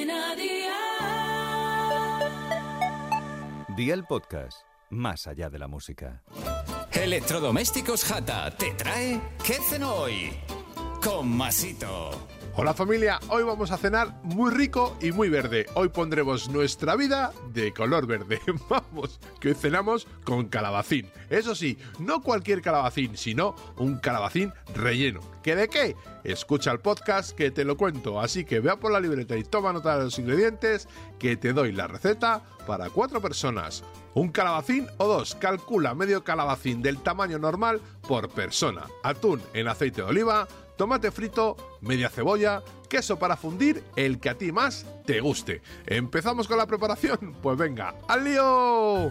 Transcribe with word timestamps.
Cadena 0.00 0.34
Dial. 0.34 1.76
Día 3.76 3.94
el 3.94 4.04
podcast, 4.04 4.62
más 4.88 5.26
allá 5.26 5.50
de 5.50 5.58
la 5.58 5.68
música. 5.68 6.22
Electrodomésticos 6.92 8.04
Jata 8.04 8.50
te 8.56 8.72
trae 8.72 9.20
¿Qué 9.44 9.58
cenó 9.68 9.94
hoy? 9.94 10.32
Con 11.02 11.28
Masito. 11.36 12.10
Hola 12.62 12.74
familia, 12.74 13.18
hoy 13.28 13.42
vamos 13.42 13.70
a 13.70 13.78
cenar 13.78 14.20
muy 14.22 14.50
rico 14.50 14.94
y 15.00 15.12
muy 15.12 15.30
verde. 15.30 15.64
Hoy 15.72 15.88
pondremos 15.88 16.50
nuestra 16.50 16.94
vida 16.94 17.32
de 17.54 17.72
color 17.72 18.06
verde. 18.06 18.38
Vamos, 18.68 19.18
que 19.40 19.48
hoy 19.48 19.54
cenamos 19.54 20.06
con 20.24 20.46
calabacín. 20.48 21.10
Eso 21.30 21.54
sí, 21.54 21.78
no 21.98 22.20
cualquier 22.20 22.60
calabacín, 22.60 23.16
sino 23.16 23.54
un 23.78 23.96
calabacín 23.96 24.52
relleno. 24.74 25.20
¿Qué 25.42 25.56
de 25.56 25.68
qué? 25.68 25.96
Escucha 26.22 26.70
el 26.70 26.80
podcast 26.80 27.30
que 27.30 27.50
te 27.50 27.64
lo 27.64 27.78
cuento. 27.78 28.20
Así 28.20 28.44
que 28.44 28.60
vea 28.60 28.76
por 28.76 28.92
la 28.92 29.00
libreta 29.00 29.38
y 29.38 29.44
toma 29.44 29.72
nota 29.72 29.96
de 29.96 30.04
los 30.04 30.18
ingredientes 30.18 30.86
que 31.18 31.38
te 31.38 31.54
doy 31.54 31.72
la 31.72 31.86
receta 31.86 32.42
para 32.66 32.90
cuatro 32.90 33.22
personas. 33.22 33.82
Un 34.12 34.32
calabacín 34.32 34.86
o 34.98 35.06
dos, 35.06 35.34
calcula 35.34 35.94
medio 35.94 36.24
calabacín 36.24 36.82
del 36.82 36.98
tamaño 36.98 37.38
normal 37.38 37.80
por 38.06 38.28
persona. 38.28 38.82
Atún 39.02 39.40
en 39.54 39.68
aceite 39.68 40.02
de 40.02 40.08
oliva, 40.08 40.46
tomate 40.80 41.10
frito, 41.10 41.58
media 41.82 42.08
cebolla, 42.08 42.62
queso 42.88 43.18
para 43.18 43.36
fundir, 43.36 43.84
el 43.96 44.18
que 44.18 44.30
a 44.30 44.38
ti 44.38 44.50
más 44.50 44.86
te 45.04 45.20
guste. 45.20 45.60
¿Empezamos 45.84 46.48
con 46.48 46.56
la 46.56 46.66
preparación? 46.66 47.36
Pues 47.42 47.58
venga, 47.58 47.96
¡al 48.08 48.24
lío! 48.24 49.10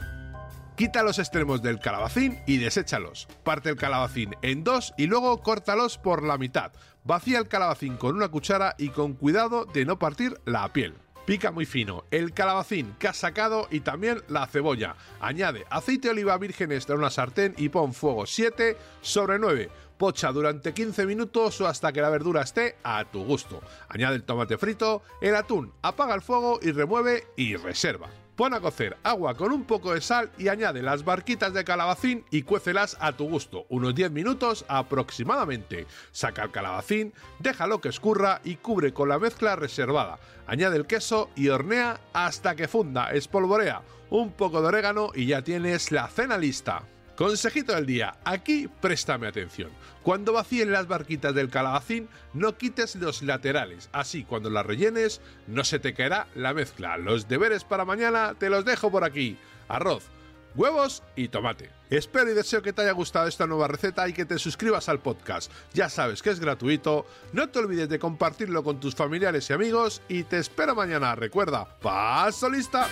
Quita 0.75 1.03
los 1.03 1.19
extremos 1.19 1.61
del 1.61 1.79
calabacín 1.79 2.39
y 2.47 2.57
deséchalos. 2.57 3.27
Parte 3.43 3.69
el 3.69 3.75
calabacín 3.75 4.35
en 4.41 4.63
dos 4.63 4.95
y 4.97 5.05
luego 5.05 5.43
córtalos 5.43 5.99
por 5.99 6.23
la 6.23 6.39
mitad. 6.39 6.71
Vacía 7.03 7.37
el 7.37 7.47
calabacín 7.47 7.97
con 7.97 8.15
una 8.15 8.29
cuchara 8.29 8.73
y 8.79 8.89
con 8.89 9.13
cuidado 9.13 9.65
de 9.65 9.85
no 9.85 9.99
partir 9.99 10.41
la 10.45 10.73
piel. 10.73 10.95
Pica 11.29 11.51
muy 11.51 11.67
fino 11.67 12.05
el 12.09 12.33
calabacín 12.33 12.95
que 12.97 13.07
has 13.07 13.17
sacado 13.17 13.67
y 13.69 13.81
también 13.81 14.23
la 14.29 14.47
cebolla. 14.47 14.95
Añade 15.19 15.63
aceite 15.69 16.07
de 16.07 16.13
oliva 16.13 16.35
virgen 16.39 16.71
extra 16.71 16.95
en 16.95 17.01
una 17.01 17.11
sartén 17.11 17.53
y 17.55 17.69
pon 17.69 17.93
fuego 17.93 18.25
7 18.25 18.75
sobre 19.01 19.37
9. 19.37 19.69
Pocha 19.99 20.31
durante 20.31 20.73
15 20.73 21.05
minutos 21.05 21.61
o 21.61 21.67
hasta 21.67 21.91
que 21.91 22.01
la 22.01 22.09
verdura 22.09 22.41
esté 22.41 22.77
a 22.81 23.05
tu 23.05 23.23
gusto. 23.25 23.61
Añade 23.89 24.15
el 24.15 24.23
tomate 24.23 24.57
frito, 24.57 25.03
el 25.21 25.35
atún, 25.35 25.71
apaga 25.83 26.15
el 26.15 26.23
fuego 26.23 26.59
y 26.63 26.71
remueve 26.71 27.27
y 27.35 27.55
reserva. 27.57 28.09
Pon 28.39 28.53
a 28.53 28.61
cocer 28.61 28.95
agua 29.03 29.35
con 29.35 29.51
un 29.51 29.65
poco 29.65 29.93
de 29.93 29.99
sal 29.99 30.31
y 30.37 30.47
añade 30.47 30.81
las 30.81 31.03
barquitas 31.03 31.53
de 31.53 31.65
calabacín 31.65 32.23
y 32.31 32.43
cuécelas 32.43 32.95
a 33.01 33.11
tu 33.11 33.27
gusto, 33.27 33.65
unos 33.67 33.93
10 33.93 34.11
minutos 34.11 34.63
aproximadamente. 34.69 35.87
Saca 36.13 36.43
el 36.43 36.51
calabacín, 36.51 37.13
déjalo 37.39 37.81
que 37.81 37.89
escurra 37.89 38.39
y 38.45 38.55
cubre 38.55 38.93
con 38.93 39.09
la 39.09 39.19
mezcla 39.19 39.57
reservada. 39.57 40.19
Añade 40.47 40.77
el 40.77 40.87
queso 40.87 41.29
y 41.35 41.49
hornea 41.49 41.99
hasta 42.13 42.55
que 42.55 42.69
funda, 42.69 43.11
espolvorea 43.11 43.81
un 44.09 44.31
poco 44.31 44.61
de 44.61 44.69
orégano 44.69 45.11
y 45.13 45.25
ya 45.25 45.41
tienes 45.41 45.91
la 45.91 46.07
cena 46.07 46.37
lista. 46.37 46.85
Consejito 47.19 47.75
del 47.75 47.85
día, 47.85 48.15
aquí 48.23 48.69
préstame 48.79 49.27
atención. 49.27 49.71
Cuando 50.03 50.31
vacíen 50.31 50.71
las 50.71 50.87
barquitas 50.87 51.35
del 51.35 51.49
calabacín, 51.49 52.07
no 52.33 52.57
quites 52.57 52.95
los 52.95 53.23
laterales, 53.23 53.89
así 53.91 54.23
cuando 54.23 54.49
las 54.49 54.65
rellenes 54.65 55.19
no 55.45 55.65
se 55.65 55.79
te 55.79 55.93
caerá 55.93 56.27
la 56.33 56.53
mezcla. 56.53 56.95
Los 56.95 57.27
deberes 57.27 57.65
para 57.65 57.83
mañana 57.83 58.35
te 58.39 58.49
los 58.49 58.63
dejo 58.63 58.89
por 58.89 59.03
aquí. 59.03 59.37
Arroz, 59.67 60.05
huevos 60.55 61.03
y 61.17 61.27
tomate. 61.27 61.69
Espero 61.89 62.31
y 62.31 62.35
deseo 62.35 62.61
que 62.61 62.71
te 62.71 62.83
haya 62.83 62.93
gustado 62.93 63.27
esta 63.27 63.47
nueva 63.47 63.67
receta 63.67 64.07
y 64.07 64.13
que 64.13 64.23
te 64.23 64.39
suscribas 64.39 64.87
al 64.87 65.01
podcast. 65.01 65.51
Ya 65.73 65.89
sabes 65.89 66.21
que 66.21 66.29
es 66.29 66.39
gratuito, 66.39 67.05
no 67.33 67.49
te 67.49 67.59
olvides 67.59 67.89
de 67.89 67.99
compartirlo 67.99 68.63
con 68.63 68.79
tus 68.79 68.95
familiares 68.95 69.49
y 69.49 69.53
amigos 69.53 70.01
y 70.07 70.23
te 70.23 70.37
espero 70.37 70.73
mañana. 70.73 71.15
Recuerda, 71.15 71.67
paso 71.81 72.49
lista. 72.49 72.87